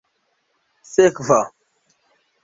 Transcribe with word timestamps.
sekva 0.93 1.37